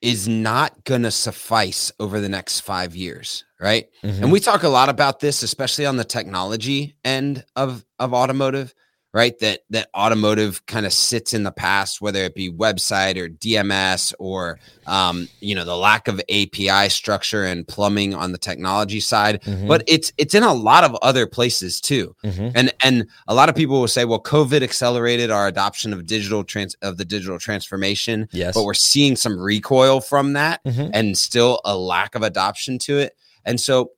is 0.00 0.26
not 0.26 0.84
going 0.84 1.02
to 1.02 1.10
suffice 1.10 1.92
over 2.00 2.20
the 2.20 2.28
next 2.30 2.60
five 2.60 2.96
years, 2.96 3.44
right? 3.60 3.90
Mhm. 4.02 4.22
And 4.22 4.32
we 4.32 4.40
talk 4.40 4.62
a 4.62 4.70
lot 4.70 4.88
about 4.88 5.20
this, 5.20 5.42
especially 5.42 5.84
on 5.84 5.98
the 5.98 6.06
technology 6.06 6.96
end 7.04 7.44
of 7.54 7.84
of 7.98 8.14
automotive, 8.14 8.74
right? 9.14 9.38
That 9.38 9.60
that 9.70 9.88
automotive 9.96 10.64
kind 10.66 10.84
of 10.86 10.92
sits 10.92 11.32
in 11.32 11.42
the 11.42 11.50
past, 11.50 12.00
whether 12.00 12.22
it 12.24 12.34
be 12.34 12.50
website 12.52 13.16
or 13.16 13.28
DMS 13.28 14.12
or 14.18 14.58
um, 14.86 15.28
you 15.40 15.54
know 15.54 15.64
the 15.64 15.76
lack 15.76 16.08
of 16.08 16.20
API 16.30 16.88
structure 16.88 17.44
and 17.44 17.66
plumbing 17.66 18.14
on 18.14 18.32
the 18.32 18.38
technology 18.38 19.00
side. 19.00 19.42
Mhm. 19.42 19.66
But 19.68 19.82
it's 19.86 20.12
it's 20.18 20.34
in 20.34 20.42
a 20.42 20.52
lot 20.52 20.84
of 20.84 20.94
other 21.02 21.26
places 21.26 21.80
too. 21.80 22.14
Mhm. 22.24 22.52
And 22.54 22.72
and 22.82 23.06
a 23.26 23.34
lot 23.34 23.48
of 23.48 23.54
people 23.54 23.80
will 23.80 23.88
say, 23.88 24.04
well, 24.04 24.20
COVID 24.22 24.62
accelerated 24.62 25.30
our 25.30 25.46
adoption 25.46 25.92
of 25.92 26.06
digital 26.06 26.44
trans 26.44 26.74
of 26.82 26.96
the 26.98 27.04
digital 27.04 27.38
transformation. 27.38 28.28
Yes. 28.32 28.54
But 28.54 28.64
we're 28.64 28.74
seeing 28.74 29.16
some 29.16 29.38
recoil 29.38 30.00
from 30.00 30.34
that 30.34 30.62
Mhm. 30.64 30.90
and 30.92 31.16
still 31.18 31.60
a 31.64 31.76
lack 31.76 32.14
of 32.14 32.22
adoption 32.22 32.78
to 32.80 32.98
it. 32.98 33.14
And 33.44 33.58
so 33.60 33.92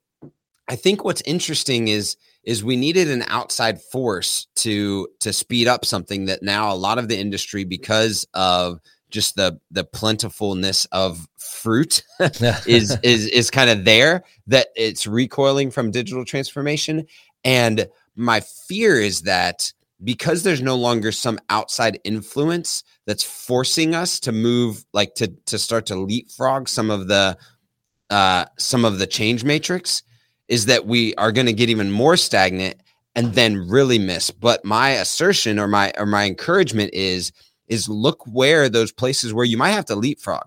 I 0.68 0.76
think 0.76 1.04
what's 1.04 1.22
interesting 1.22 1.88
is 1.88 2.16
is 2.44 2.64
we 2.64 2.76
needed 2.76 3.10
an 3.10 3.24
outside 3.28 3.80
force 3.80 4.46
to 4.56 5.08
to 5.20 5.32
speed 5.32 5.68
up 5.68 5.84
something 5.84 6.26
that 6.26 6.42
now 6.42 6.72
a 6.72 6.74
lot 6.74 6.98
of 6.98 7.08
the 7.08 7.18
industry 7.18 7.64
because 7.64 8.26
of 8.34 8.80
just 9.10 9.36
the 9.36 9.58
the 9.70 9.84
plentifulness 9.84 10.86
of 10.86 11.28
fruit 11.36 12.02
is 12.66 12.96
is 13.02 13.26
is 13.26 13.50
kind 13.50 13.70
of 13.70 13.84
there 13.84 14.24
that 14.46 14.68
it's 14.76 15.06
recoiling 15.06 15.70
from 15.70 15.90
digital 15.90 16.24
transformation. 16.24 17.06
And 17.44 17.88
my 18.16 18.40
fear 18.40 19.00
is 19.00 19.22
that 19.22 19.72
because 20.02 20.42
there's 20.42 20.62
no 20.62 20.76
longer 20.76 21.12
some 21.12 21.38
outside 21.50 22.00
influence 22.04 22.84
that's 23.06 23.24
forcing 23.24 23.94
us 23.94 24.18
to 24.20 24.32
move 24.32 24.84
like 24.92 25.14
to 25.16 25.28
to 25.46 25.58
start 25.58 25.86
to 25.86 25.96
leapfrog 25.96 26.68
some 26.68 26.90
of 26.90 27.08
the 27.08 27.36
uh 28.08 28.46
some 28.58 28.84
of 28.84 28.98
the 28.98 29.06
change 29.06 29.44
matrix 29.44 30.02
is 30.50 30.66
that 30.66 30.84
we 30.84 31.14
are 31.14 31.32
going 31.32 31.46
to 31.46 31.52
get 31.54 31.70
even 31.70 31.90
more 31.90 32.16
stagnant 32.16 32.74
and 33.14 33.34
then 33.34 33.68
really 33.68 33.98
miss. 33.98 34.30
But 34.30 34.64
my 34.64 34.90
assertion 34.90 35.58
or 35.58 35.66
my 35.66 35.92
or 35.96 36.04
my 36.04 36.26
encouragement 36.26 36.92
is 36.92 37.32
is 37.68 37.88
look 37.88 38.22
where 38.26 38.68
those 38.68 38.92
places 38.92 39.32
where 39.32 39.44
you 39.46 39.56
might 39.56 39.70
have 39.70 39.86
to 39.86 39.94
leapfrog. 39.94 40.46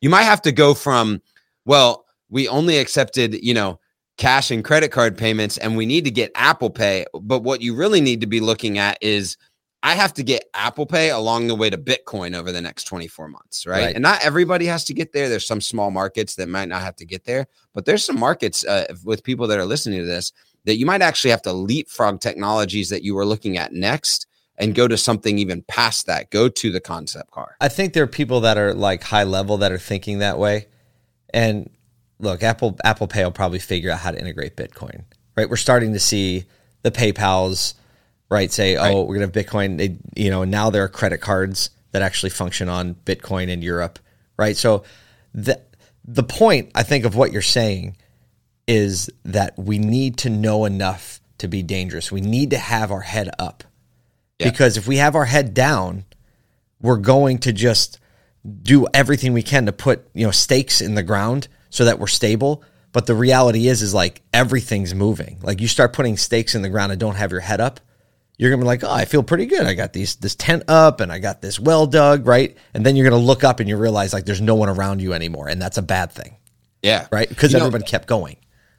You 0.00 0.10
might 0.10 0.24
have 0.24 0.42
to 0.42 0.52
go 0.52 0.74
from 0.74 1.20
well 1.64 2.04
we 2.30 2.46
only 2.46 2.78
accepted 2.78 3.34
you 3.42 3.54
know 3.54 3.80
cash 4.18 4.50
and 4.50 4.64
credit 4.64 4.90
card 4.90 5.16
payments 5.16 5.58
and 5.58 5.76
we 5.76 5.86
need 5.86 6.04
to 6.04 6.10
get 6.10 6.32
apple 6.34 6.70
pay 6.70 7.06
but 7.22 7.40
what 7.44 7.62
you 7.62 7.74
really 7.74 8.00
need 8.00 8.20
to 8.20 8.26
be 8.26 8.40
looking 8.40 8.76
at 8.76 8.98
is 9.00 9.36
i 9.82 9.94
have 9.94 10.12
to 10.14 10.22
get 10.22 10.44
apple 10.54 10.86
pay 10.86 11.10
along 11.10 11.46
the 11.46 11.54
way 11.54 11.70
to 11.70 11.78
bitcoin 11.78 12.34
over 12.36 12.50
the 12.52 12.60
next 12.60 12.84
24 12.84 13.28
months 13.28 13.66
right, 13.66 13.84
Right. 13.84 13.94
and 13.94 14.02
not 14.02 14.24
everybody 14.24 14.66
has 14.66 14.84
to 14.84 14.94
get 14.94 15.12
there 15.12 15.28
there's 15.28 15.46
some 15.46 15.60
small 15.60 15.90
markets 15.90 16.34
that 16.36 16.48
might 16.48 16.68
not 16.68 16.82
have 16.82 16.96
to 16.96 17.04
get 17.06 17.24
there 17.24 17.46
but 17.74 17.84
there's 17.84 18.04
some 18.04 18.18
markets 18.18 18.64
uh, 18.64 18.86
with 19.04 19.22
people 19.22 19.46
that 19.48 19.58
are 19.58 19.64
listening 19.66 20.00
to 20.00 20.06
this 20.06 20.32
that 20.64 20.76
you 20.76 20.86
might 20.86 21.02
actually 21.02 21.30
have 21.30 21.42
to 21.42 21.52
leapfrog 21.52 22.20
technologies 22.20 22.88
that 22.90 23.02
you 23.02 23.14
were 23.14 23.24
looking 23.26 23.56
at 23.56 23.72
next 23.72 24.26
and 24.60 24.74
go 24.74 24.88
to 24.88 24.96
something 24.98 25.38
even 25.38 25.62
past 25.68 26.06
that 26.06 26.30
go 26.30 26.48
to 26.48 26.70
the 26.72 26.80
concept 26.80 27.30
car 27.30 27.56
I 27.60 27.68
think 27.68 27.92
there 27.92 28.02
are 28.02 28.08
people 28.08 28.40
that 28.40 28.58
are 28.58 28.74
like 28.74 29.02
high 29.04 29.24
level 29.24 29.58
that 29.58 29.70
are 29.70 29.78
thinking 29.78 30.18
that 30.18 30.38
way. 30.38 30.66
And 31.32 31.70
look, 32.18 32.42
Apple 32.42 32.76
Apple 32.84 33.06
Pay 33.06 33.22
will 33.22 33.30
probably 33.30 33.58
figure 33.58 33.90
out 33.90 34.00
how 34.00 34.10
to 34.10 34.18
integrate 34.18 34.56
Bitcoin. 34.56 35.04
Right? 35.36 35.48
We're 35.48 35.56
starting 35.56 35.92
to 35.92 36.00
see 36.00 36.44
the 36.82 36.90
PayPal's 36.90 37.74
right 38.30 38.50
say, 38.52 38.76
"Oh, 38.76 38.82
Right. 38.82 38.94
we're 38.94 39.16
going 39.18 39.30
to 39.30 39.38
have 39.40 39.46
Bitcoin." 39.46 39.78
They, 39.78 39.96
you 40.14 40.30
know, 40.30 40.44
now 40.44 40.70
there 40.70 40.84
are 40.84 40.88
credit 40.88 41.18
cards 41.20 41.70
that 41.92 42.02
actually 42.02 42.30
function 42.30 42.68
on 42.68 42.94
Bitcoin 42.94 43.48
in 43.48 43.62
Europe, 43.62 43.98
right? 44.36 44.56
So 44.56 44.84
the 45.34 45.60
the 46.04 46.22
point 46.22 46.70
I 46.74 46.82
think 46.82 47.04
of 47.04 47.14
what 47.16 47.32
you're 47.32 47.42
saying 47.42 47.96
is 48.66 49.10
that 49.24 49.58
we 49.58 49.78
need 49.78 50.18
to 50.18 50.30
know 50.30 50.64
enough 50.64 51.20
to 51.38 51.48
be 51.48 51.62
dangerous. 51.62 52.12
We 52.12 52.20
need 52.20 52.50
to 52.50 52.58
have 52.58 52.90
our 52.90 53.00
head 53.00 53.30
up. 53.38 53.64
Yeah. 54.38 54.50
Because 54.50 54.76
if 54.76 54.86
we 54.86 54.96
have 54.98 55.14
our 55.14 55.24
head 55.24 55.54
down, 55.54 56.04
we're 56.80 56.96
going 56.98 57.38
to 57.38 57.52
just 57.52 57.98
do 58.62 58.86
everything 58.94 59.32
we 59.32 59.42
can 59.42 59.66
to 59.66 59.72
put, 59.72 60.08
you 60.14 60.24
know, 60.24 60.30
stakes 60.30 60.80
in 60.80 60.94
the 60.94 61.02
ground 61.02 61.48
so 61.70 61.84
that 61.86 61.98
we're 61.98 62.06
stable. 62.06 62.62
But 62.92 63.06
the 63.06 63.14
reality 63.14 63.68
is 63.68 63.82
is 63.82 63.94
like 63.94 64.22
everything's 64.32 64.94
moving. 64.94 65.38
Like 65.42 65.60
you 65.60 65.68
start 65.68 65.92
putting 65.92 66.16
stakes 66.16 66.54
in 66.54 66.62
the 66.62 66.68
ground 66.68 66.92
and 66.92 67.00
don't 67.00 67.16
have 67.16 67.32
your 67.32 67.40
head 67.40 67.60
up, 67.60 67.80
you're 68.38 68.50
gonna 68.50 68.62
be 68.62 68.66
like, 68.66 68.84
oh, 68.84 68.90
I 68.90 69.04
feel 69.04 69.22
pretty 69.22 69.46
good. 69.46 69.66
I 69.66 69.74
got 69.74 69.92
these 69.92 70.16
this 70.16 70.34
tent 70.34 70.62
up 70.68 71.00
and 71.00 71.12
I 71.12 71.18
got 71.18 71.42
this 71.42 71.58
well 71.60 71.86
dug, 71.86 72.26
right? 72.26 72.56
And 72.72 72.86
then 72.86 72.96
you're 72.96 73.08
gonna 73.08 73.22
look 73.22 73.44
up 73.44 73.60
and 73.60 73.68
you 73.68 73.76
realize 73.76 74.12
like 74.12 74.24
there's 74.24 74.40
no 74.40 74.54
one 74.54 74.68
around 74.68 75.02
you 75.02 75.12
anymore, 75.12 75.48
and 75.48 75.60
that's 75.60 75.76
a 75.76 75.82
bad 75.82 76.12
thing, 76.12 76.36
Yeah. 76.82 77.08
right? 77.10 77.28
Because 77.28 77.52
You 77.52 77.58
know, 77.58 77.70
kept 77.80 78.06
going. 78.06 78.36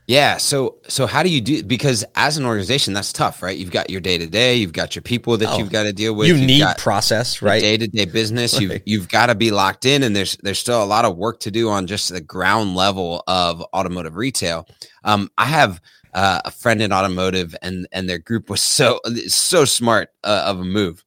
Yeah. 0.08 0.38
So 0.38 0.78
so 0.88 1.06
how 1.06 1.22
do 1.22 1.30
you 1.30 1.40
do 1.40 1.62
because 1.62 2.04
as 2.16 2.38
an 2.38 2.46
organization, 2.46 2.94
that's 2.96 3.14
tough, 3.14 3.44
right? 3.44 3.56
You've 3.56 3.70
got 3.70 3.92
your 3.92 4.02
day 4.02 4.18
to 4.18 4.26
day, 4.26 4.56
you've 4.56 4.74
got 4.74 4.96
your 4.96 5.04
people 5.04 5.38
that 5.38 5.60
you've 5.60 5.72
got 5.72 5.84
to 5.84 5.94
deal 5.94 6.16
with. 6.16 6.32
Oh, 6.32 6.34
you 6.34 6.48
need 6.48 6.66
process, 6.80 7.44
right? 7.44 7.62
Day 7.62 7.78
to 7.78 7.88
day 7.88 8.06
business. 8.06 8.60
You've 8.60 8.82
you've 8.86 9.08
got 9.08 9.28
to 9.28 9.36
be 9.36 9.52
locked 9.52 9.86
in, 9.86 10.02
and 10.02 10.16
there's 10.16 10.36
there's 10.42 10.58
still 10.58 10.82
a 10.82 10.86
lot 10.86 11.06
of 11.06 11.16
work 11.16 11.42
to 11.42 11.52
do 11.52 11.70
on 11.70 11.86
just 11.86 12.10
the 12.10 12.22
ground 12.22 12.76
level 12.76 13.24
of 13.28 13.62
automotive 13.72 14.16
retail. 14.16 14.68
Um, 15.04 15.30
I 15.38 15.46
have 15.46 15.80
uh, 16.14 16.42
a 16.46 16.52
friend 16.52 16.82
in 16.82 16.92
automotive, 16.94 17.56
and 17.62 17.88
and 17.92 18.10
their 18.10 18.18
group 18.20 18.50
was 18.50 18.62
so 18.62 19.00
so 19.28 19.66
smart 19.66 20.10
uh, 20.24 20.44
of 20.46 20.60
a 20.60 20.64
move. 20.66 21.04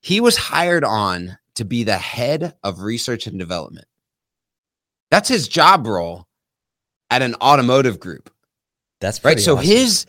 He 0.00 0.20
was 0.20 0.36
hired 0.36 0.84
on 0.84 1.36
to 1.56 1.64
be 1.64 1.84
the 1.84 1.96
head 1.98 2.54
of 2.62 2.80
research 2.82 3.26
and 3.26 3.38
development. 3.38 3.86
That's 5.10 5.28
his 5.28 5.48
job 5.48 5.86
role 5.86 6.26
at 7.10 7.22
an 7.22 7.34
automotive 7.36 8.00
group 8.00 8.30
That's 9.00 9.22
right 9.24 9.38
so 9.38 9.56
awesome. 9.56 9.66
his 9.66 10.06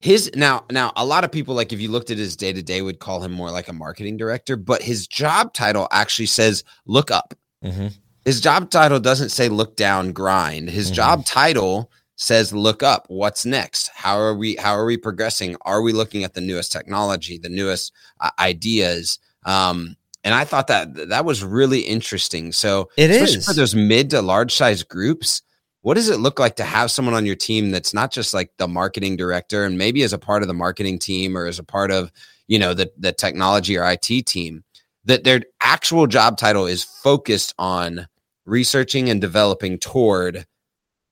his 0.00 0.30
now 0.34 0.64
now 0.70 0.92
a 0.96 1.04
lot 1.04 1.22
of 1.24 1.30
people 1.32 1.54
like 1.54 1.72
if 1.72 1.80
you 1.80 1.88
looked 1.88 2.10
at 2.10 2.18
his 2.18 2.36
day 2.36 2.52
to 2.52 2.62
day 2.62 2.82
would 2.82 2.98
call 2.98 3.22
him 3.22 3.32
more 3.32 3.50
like 3.52 3.68
a 3.68 3.72
marketing 3.72 4.16
director 4.16 4.56
but 4.56 4.82
his 4.82 5.06
job 5.06 5.52
title 5.54 5.86
actually 5.92 6.26
says 6.26 6.64
look 6.86 7.10
up 7.12 7.34
Mhm. 7.64 7.92
his 8.24 8.40
job 8.40 8.70
title 8.70 8.98
doesn't 9.00 9.28
say 9.30 9.48
look 9.48 9.76
down 9.76 10.10
grind 10.12 10.68
his 10.68 10.90
Mhm. 10.90 10.94
job 10.94 11.24
title 11.24 11.90
says 12.18 12.52
look 12.52 12.82
up 12.82 13.06
what's 13.08 13.46
next? 13.46 13.90
How 13.94 14.18
are 14.18 14.34
we 14.34 14.56
how 14.56 14.74
are 14.74 14.84
we 14.84 14.96
progressing? 14.96 15.56
Are 15.62 15.80
we 15.80 15.92
looking 15.92 16.24
at 16.24 16.34
the 16.34 16.40
newest 16.40 16.70
technology 16.70 17.38
the 17.38 17.48
newest 17.48 17.92
uh, 18.20 18.30
ideas? 18.38 19.18
Um 19.44 19.96
and 20.24 20.34
i 20.34 20.44
thought 20.44 20.66
that 20.66 21.08
that 21.08 21.24
was 21.24 21.42
really 21.42 21.80
interesting. 21.80 22.52
So 22.52 22.90
it 22.96 23.10
is 23.10 23.46
for 23.46 23.54
those 23.54 23.74
mid 23.74 24.10
to 24.10 24.20
large 24.20 24.54
size 24.54 24.82
groups 24.82 25.42
what 25.82 25.94
does 25.94 26.08
it 26.08 26.18
look 26.18 26.38
like 26.38 26.56
to 26.56 26.64
have 26.64 26.90
someone 26.90 27.14
on 27.14 27.24
your 27.24 27.36
team 27.36 27.70
that's 27.70 27.94
not 27.94 28.10
just 28.10 28.34
like 28.34 28.50
the 28.58 28.68
marketing 28.68 29.16
director 29.16 29.64
and 29.64 29.78
maybe 29.78 30.02
as 30.02 30.12
a 30.12 30.18
part 30.18 30.42
of 30.42 30.48
the 30.48 30.54
marketing 30.54 30.98
team 30.98 31.36
or 31.36 31.46
as 31.46 31.58
a 31.58 31.64
part 31.64 31.90
of 31.90 32.12
you 32.46 32.58
know 32.58 32.74
the 32.74 32.90
the 32.98 33.12
technology 33.12 33.76
or 33.76 33.88
IT 33.88 34.26
team 34.26 34.64
that 35.04 35.24
their 35.24 35.42
actual 35.60 36.06
job 36.06 36.36
title 36.36 36.66
is 36.66 36.82
focused 36.82 37.54
on 37.58 38.08
researching 38.44 39.08
and 39.08 39.20
developing 39.20 39.78
toward 39.78 40.46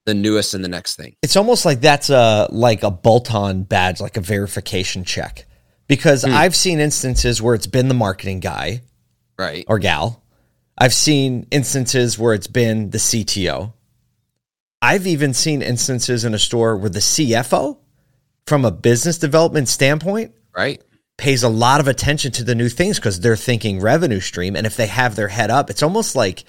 the 0.07 0.15
newest 0.15 0.55
and 0.55 0.65
the 0.65 0.69
next 0.69 0.97
thing 0.97 1.15
it's 1.23 1.37
almost 1.37 1.65
like 1.65 1.81
that's 1.81 2.09
a 2.11 2.49
like 2.51 2.83
a 2.83 2.91
bolt-on 2.91 3.65
badge, 3.65 4.01
like 4.01 4.17
a 4.17 4.21
verification 4.21 5.05
check. 5.05 5.45
Because 5.89 6.25
Hmm. 6.25 6.33
I've 6.33 6.57
seen 6.57 6.81
instances 6.81 7.43
where 7.43 7.55
it's 7.55 7.67
been 7.67 7.89
the 7.89 7.95
marketing 7.95 8.41
guy 8.41 8.83
right 9.39 9.65
or 9.69 9.79
gal. 9.79 10.23
I've 10.79 10.95
seen 10.95 11.47
instances 11.51 12.19
where 12.19 12.35
it's 12.35 12.47
been 12.49 12.91
the 12.91 12.99
CTO. 12.99 13.73
I've 14.83 15.07
even 15.07 15.33
seen 15.35 15.63
instances 15.63 16.25
in 16.25 16.35
a 16.35 16.39
store 16.39 16.77
where 16.77 16.91
the 16.91 16.99
CFO, 17.01 17.79
from 18.47 18.65
a 18.65 18.71
business 18.71 19.19
development 19.19 19.69
standpoint, 19.69 20.35
right 20.57 20.83
pays 21.19 21.43
a 21.43 21.49
lot 21.49 21.81
of 21.81 21.89
attention 21.89 22.31
to 22.31 22.45
the 22.45 22.55
new 22.55 22.69
things 22.69 22.99
because 22.99 23.21
they're 23.21 23.37
thinking 23.37 23.81
revenue 23.81 24.21
stream. 24.21 24.55
And 24.55 24.67
if 24.67 24.77
they 24.77 24.87
have 24.87 25.17
their 25.17 25.29
head 25.29 25.51
up, 25.51 25.71
it's 25.71 25.83
almost 25.83 26.15
like 26.15 26.45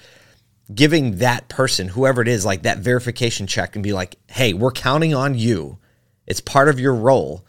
giving 0.74 1.16
that 1.16 1.48
person, 1.48 1.88
whoever 1.88 2.20
it 2.22 2.28
is, 2.28 2.44
like 2.44 2.62
that 2.62 2.78
verification 2.78 3.46
check 3.46 3.74
and 3.74 3.82
be 3.82 3.92
like, 3.92 4.16
hey, 4.28 4.52
we're 4.52 4.70
counting 4.70 5.14
on 5.14 5.34
you. 5.34 5.78
It's 6.26 6.40
part 6.40 6.68
of 6.68 6.78
your 6.78 6.94
role, 6.94 7.44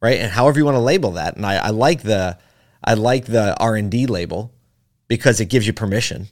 right? 0.00 0.18
And 0.18 0.32
however 0.32 0.58
you 0.58 0.64
want 0.64 0.76
to 0.76 0.80
label 0.80 1.12
that. 1.12 1.36
And 1.36 1.44
I, 1.44 1.56
I 1.56 1.70
like 1.70 2.02
the 2.02 2.38
I 2.84 2.94
like 2.94 3.26
the 3.26 3.56
R 3.60 3.76
and 3.76 3.90
D 3.90 4.06
label 4.06 4.52
because 5.06 5.40
it 5.40 5.46
gives 5.46 5.66
you 5.66 5.72
permission, 5.72 6.28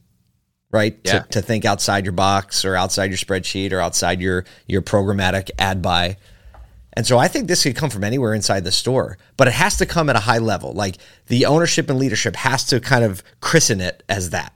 right? 0.71 0.99
Yeah. 1.05 1.21
To, 1.21 1.29
to 1.29 1.43
think 1.43 1.65
outside 1.65 2.05
your 2.05 2.13
box 2.13 2.65
or 2.65 2.75
outside 2.75 3.11
your 3.11 3.19
spreadsheet 3.19 3.73
or 3.73 3.81
outside 3.81 4.21
your 4.21 4.47
your 4.67 4.83
programmatic 4.83 5.51
ad 5.59 5.83
buy. 5.83 6.17
And 6.95 7.07
so 7.07 7.19
I 7.19 7.29
think 7.29 7.47
this 7.47 7.63
could 7.63 7.77
come 7.77 7.91
from 7.91 8.03
anywhere 8.03 8.35
inside 8.35 8.65
the 8.65 8.73
store, 8.73 9.17
but 9.37 9.47
it 9.47 9.55
has 9.55 9.77
to 9.77 9.87
come 9.87 10.11
at 10.11 10.17
a 10.17 10.21
high 10.21 10.39
level. 10.39 10.73
Like 10.73 10.97
the 11.27 11.47
ownership 11.47 11.89
and 11.89 11.99
leadership 11.99 12.35
has 12.35 12.65
to 12.65 12.81
kind 12.81 13.05
of 13.05 13.23
christen 13.41 13.81
it 13.81 14.03
as 14.09 14.31
that. 14.31 14.53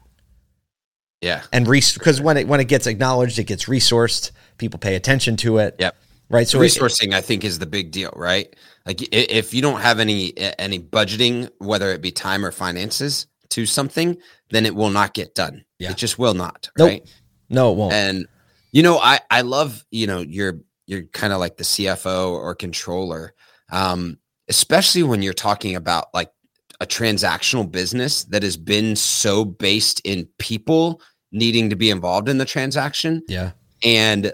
Yeah 1.24 1.42
And 1.52 1.64
because 1.66 2.20
when 2.20 2.36
it 2.36 2.46
when 2.46 2.60
it 2.60 2.68
gets 2.68 2.86
acknowledged, 2.86 3.38
it 3.38 3.44
gets 3.44 3.64
resourced. 3.64 4.30
People 4.58 4.78
pay 4.78 4.94
attention 4.94 5.36
to 5.38 5.58
it. 5.58 5.74
Yep. 5.78 5.96
Right. 6.30 6.46
So 6.48 6.58
so 6.58 6.62
it- 6.62 6.66
resourcing 6.68 7.12
i 7.14 7.20
think 7.20 7.44
is 7.44 7.58
the 7.58 7.66
big 7.66 7.90
deal 7.90 8.12
right 8.16 8.48
like 8.86 8.98
if 9.12 9.52
you 9.54 9.62
don't 9.62 9.80
have 9.80 10.00
any 10.00 10.32
any 10.58 10.78
budgeting 10.78 11.50
whether 11.58 11.90
it 11.92 12.00
be 12.02 12.10
time 12.12 12.44
or 12.46 12.50
finances 12.50 13.26
to 13.50 13.66
something 13.66 14.16
then 14.50 14.64
it 14.66 14.74
will 14.74 14.90
not 14.90 15.12
get 15.14 15.34
done 15.34 15.64
Yeah. 15.78 15.90
it 15.90 15.96
just 15.96 16.18
will 16.18 16.34
not 16.34 16.70
Nope. 16.78 16.88
right 16.88 17.02
no, 17.50 17.72
it 17.72 17.76
won't. 17.76 17.92
and 17.92 18.26
you 18.72 18.82
know 18.82 18.98
i 18.98 19.20
i 19.30 19.42
love 19.42 19.84
you 19.90 20.06
know 20.06 20.20
you're 20.20 20.60
you're 20.86 21.04
kind 21.12 21.32
of 21.32 21.38
like 21.40 21.56
the 21.58 21.64
cfo 21.64 22.30
or 22.32 22.54
controller 22.54 23.34
um 23.70 24.18
especially 24.48 25.02
when 25.02 25.20
you're 25.22 25.34
talking 25.48 25.76
about 25.76 26.06
like 26.14 26.30
a 26.80 26.86
transactional 26.86 27.70
business 27.70 28.24
that 28.24 28.42
has 28.42 28.56
been 28.56 28.96
so 28.96 29.44
based 29.44 30.00
in 30.04 30.26
people 30.38 31.00
needing 31.34 31.68
to 31.68 31.76
be 31.76 31.90
involved 31.90 32.28
in 32.28 32.38
the 32.38 32.44
transaction 32.44 33.22
yeah. 33.28 33.50
and 33.82 34.32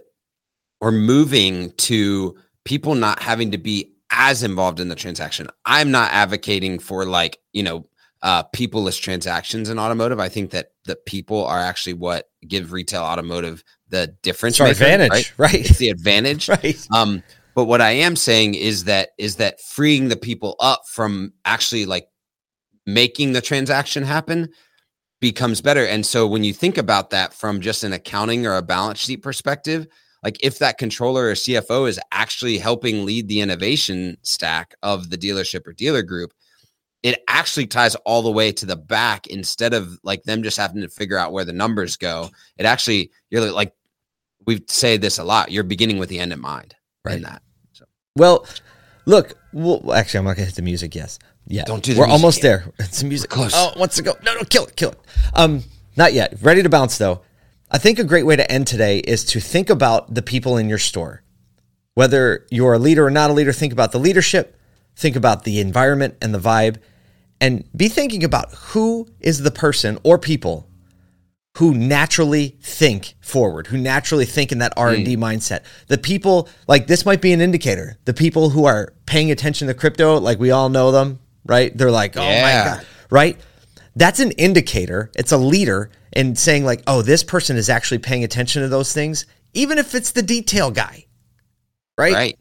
we're 0.80 0.92
moving 0.92 1.73
to 1.73 2.37
people 2.64 2.95
not 2.95 3.21
having 3.21 3.50
to 3.50 3.59
be 3.59 3.92
as 4.12 4.42
involved 4.42 4.80
in 4.80 4.88
the 4.88 4.95
transaction. 4.95 5.49
I'm 5.64 5.90
not 5.90 6.12
advocating 6.12 6.78
for 6.78 7.04
like, 7.04 7.38
you 7.52 7.62
know, 7.62 7.87
uh 8.23 8.42
peopleless 8.54 9.00
transactions 9.00 9.71
in 9.71 9.78
automotive. 9.78 10.21
I 10.21 10.28
think 10.28 10.50
that 10.50 10.73
the 10.85 10.97
people 10.97 11.47
are 11.47 11.59
actually 11.59 11.95
what 11.95 12.26
give 12.47 12.71
retail 12.71 13.02
automotive 13.02 13.64
the 13.88 14.14
difference. 14.23 14.61
It's 14.61 14.80
maker, 14.80 14.92
advantage, 14.92 15.11
right? 15.11 15.38
right? 15.38 15.54
It's 15.54 15.78
the 15.78 15.88
advantage. 15.88 16.49
Right. 16.62 16.87
Um, 16.92 17.23
but 17.54 17.64
what 17.64 17.80
I 17.80 17.90
am 17.90 18.16
saying 18.16 18.54
is 18.54 18.85
that 18.85 19.11
is 19.19 19.37
that 19.37 19.61
freeing 19.61 20.09
the 20.09 20.16
people 20.16 20.57
up 20.61 20.83
from 20.87 21.33
actually 21.45 21.87
like 21.87 22.09
making 22.87 23.33
the 23.33 23.40
transaction 23.40 24.02
happen 24.02 24.50
becomes 25.20 25.60
better. 25.60 25.86
And 25.86 26.04
so 26.04 26.26
when 26.26 26.44
you 26.44 26.52
think 26.52 26.78
about 26.78 27.10
that 27.10 27.32
from 27.34 27.60
just 27.60 27.84
an 27.84 27.92
accounting 27.92 28.46
or 28.46 28.56
a 28.56 28.62
balance 28.62 28.98
sheet 28.98 29.22
perspective, 29.22 29.86
like 30.22 30.38
if 30.42 30.58
that 30.58 30.78
controller 30.78 31.28
or 31.28 31.32
CFO 31.34 31.88
is 31.88 32.00
actually 32.12 32.58
helping 32.58 33.04
lead 33.04 33.28
the 33.28 33.40
innovation 33.40 34.16
stack 34.22 34.74
of 34.82 35.10
the 35.10 35.18
dealership 35.18 35.66
or 35.66 35.72
dealer 35.72 36.02
group, 36.02 36.32
it 37.02 37.22
actually 37.28 37.66
ties 37.66 37.94
all 37.96 38.20
the 38.22 38.30
way 38.30 38.52
to 38.52 38.66
the 38.66 38.76
back 38.76 39.26
instead 39.28 39.72
of 39.72 39.98
like 40.02 40.22
them 40.24 40.42
just 40.42 40.58
having 40.58 40.82
to 40.82 40.88
figure 40.88 41.16
out 41.16 41.32
where 41.32 41.46
the 41.46 41.52
numbers 41.52 41.96
go. 41.96 42.28
It 42.58 42.66
actually 42.66 43.10
you're 43.30 43.50
like 43.50 43.72
we 44.46 44.62
say 44.68 44.96
this 44.96 45.18
a 45.18 45.24
lot. 45.24 45.50
You're 45.50 45.64
beginning 45.64 45.98
with 45.98 46.08
the 46.08 46.18
end 46.18 46.32
in 46.32 46.40
mind 46.40 46.74
in 47.06 47.12
Right. 47.12 47.22
that. 47.22 47.42
Well, 48.16 48.46
look. 49.06 49.34
Well, 49.52 49.92
actually, 49.92 50.18
I'm 50.18 50.24
not 50.24 50.36
gonna 50.36 50.46
hit 50.46 50.56
the 50.56 50.62
music. 50.62 50.94
Yes. 50.94 51.18
Yeah. 51.47 51.64
Don't 51.64 51.82
do 51.82 51.99
We're 51.99 52.06
almost 52.06 52.38
yet. 52.38 52.42
there. 52.42 52.73
It's 52.78 53.00
the 53.00 53.06
music. 53.06 53.30
We're 53.30 53.49
close. 53.49 53.52
Oh, 53.54 53.73
wants 53.76 53.97
to 53.97 54.02
go. 54.02 54.14
No, 54.25 54.35
no, 54.35 54.44
kill 54.44 54.66
it, 54.66 54.76
kill 54.76 54.90
it. 54.90 55.00
Um, 55.35 55.64
not 55.97 56.12
yet. 56.12 56.35
Ready 56.40 56.62
to 56.62 56.68
bounce 56.68 56.99
though. 56.99 57.23
I 57.70 57.78
think 57.78 57.99
a 57.99 58.04
great 58.04 58.26
way 58.26 58.37
to 58.37 58.50
end 58.50 58.66
today 58.66 58.99
is 58.99 59.25
to 59.26 59.40
think 59.40 59.70
about 59.70 60.12
the 60.14 60.23
people 60.23 60.56
in 60.56 60.68
your 60.68 60.78
store. 60.78 61.23
Whether 61.94 62.47
you're 62.50 62.75
a 62.75 62.78
leader 62.78 63.06
or 63.06 63.11
not 63.11 63.30
a 63.30 63.32
leader, 63.32 63.52
think 63.52 63.73
about 63.73 63.92
the 63.92 63.99
leadership, 63.99 64.59
think 64.97 65.16
about 65.16 65.44
the 65.44 65.61
environment 65.61 66.16
and 66.20 66.35
the 66.35 66.38
vibe, 66.38 66.78
and 67.40 67.64
be 67.76 67.88
thinking 67.88 68.25
about 68.25 68.52
who 68.54 69.09
is 69.20 69.42
the 69.42 69.50
person 69.50 69.99
or 70.02 70.18
people 70.18 70.68
who 71.59 71.75
naturally 71.75 72.56
think 72.62 73.14
forward, 73.20 73.66
who 73.68 73.76
naturally 73.76 74.25
think 74.25 74.52
in 74.52 74.59
that 74.59 74.73
R 74.76 74.90
and 74.90 75.04
D 75.04 75.16
mindset. 75.16 75.64
The 75.88 75.99
people 75.99 76.49
like 76.68 76.87
this 76.87 77.04
might 77.04 77.20
be 77.20 77.32
an 77.32 77.40
indicator. 77.40 77.99
The 78.04 78.14
people 78.14 78.50
who 78.50 78.66
are 78.66 78.94
paying 79.06 79.30
attention 79.30 79.68
to 79.68 79.75
crypto, 79.75 80.18
like 80.18 80.38
we 80.38 80.50
all 80.50 80.68
know 80.68 80.92
them, 80.92 81.18
right? 81.47 81.76
They're 81.76 81.90
like, 81.90 82.16
oh 82.16 82.23
Yeah. 82.23 82.42
my 82.42 82.76
god, 82.76 82.87
right? 83.11 83.40
That's 83.97 84.20
an 84.20 84.30
indicator. 84.32 85.11
It's 85.16 85.32
a 85.32 85.38
leader. 85.38 85.90
and 86.12 86.37
saying 86.37 86.64
like, 86.64 86.82
"Oh, 86.88 87.02
this 87.02 87.23
person 87.23 87.56
is 87.56 87.68
actually 87.70 87.99
paying 87.99 88.25
attention 88.25 88.62
to 88.62 88.68
those 88.68 88.92
things," 88.92 89.26
even 89.54 89.78
if 89.78 89.94
it's 89.94 90.11
the 90.11 90.23
detail 90.23 90.73
guy. 90.73 91.06
Right? 91.97 92.12
Right. 92.12 92.38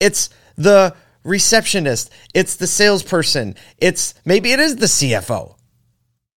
It's 0.00 0.30
the 0.56 0.94
receptionist, 1.24 2.10
it's 2.32 2.56
the 2.56 2.66
salesperson, 2.66 3.54
it's 3.76 4.14
maybe 4.24 4.52
it 4.52 4.60
is 4.60 4.76
the 4.76 4.86
CFO. 4.86 5.56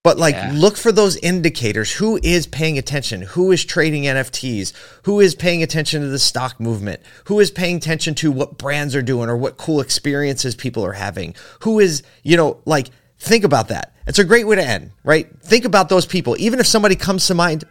But 0.04 0.18
like 0.18 0.34
Yeah. 0.34 0.52
look 0.54 0.78
for 0.78 0.92
those 0.92 1.16
indicators. 1.18 1.92
Who 1.94 2.20
is 2.24 2.48
paying 2.48 2.78
attention? 2.80 3.22
Who 3.22 3.52
is 3.52 3.64
trading 3.64 4.08
NFTs? 4.08 4.74
Who 5.04 5.20
is 5.20 5.36
paying 5.36 5.62
attention 5.62 6.02
to 6.02 6.08
the 6.08 6.18
stock 6.18 6.60
movement? 6.60 7.02
Who 7.26 7.40
is 7.40 7.52
paying 7.52 7.78
attention 7.78 8.16
to 8.16 8.32
what 8.32 8.58
brands 8.58 8.96
are 8.96 9.04
doing 9.04 9.30
or 9.30 9.38
what 9.38 9.58
cool 9.58 9.80
experiences 9.80 10.56
people 10.56 10.84
are 10.84 10.94
having? 10.94 11.36
Who 11.60 11.80
is, 11.80 12.02
you 12.24 12.36
know, 12.36 12.58
like 12.66 12.88
think 13.20 13.44
about 13.44 13.68
that. 13.68 13.94
It's 14.08 14.18
a 14.18 14.24
great 14.24 14.48
way 14.48 14.56
to 14.56 14.66
end, 14.66 14.90
right? 15.04 15.28
Think 15.44 15.66
about 15.66 15.90
those 15.90 16.08
people. 16.08 16.36
Even 16.40 16.60
if 16.60 16.66
somebody 16.66 16.96
comes 16.96 17.28
to 17.28 17.36
mind, 17.36 17.64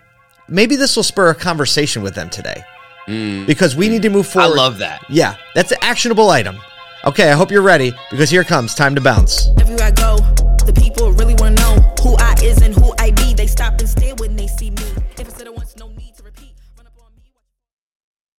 maybe 0.49 0.77
this 0.77 0.95
will 0.95 1.03
spur 1.03 1.31
a 1.31 1.35
conversation 1.35 2.01
with 2.03 2.15
them 2.15 2.31
today. 2.31 2.63
Mm. 3.09 3.45
Because 3.45 3.75
we 3.75 3.89
need 3.89 4.03
to 4.03 4.09
move 4.11 4.29
forward. 4.29 4.53
I 4.53 4.57
love 4.57 4.79
that. 4.79 5.05
Yeah, 5.09 5.35
that's 5.57 5.73
an 5.73 5.79
actionable 5.83 6.31
item. 6.31 6.59
Okay, 7.05 7.29
I 7.29 7.35
hope 7.35 7.51
you're 7.51 7.63
ready 7.63 7.93
because 8.13 8.31
here 8.31 8.45
comes 8.45 8.77
time 8.77 8.95
to 8.95 9.01
bounce. 9.01 9.49
If 9.57 9.69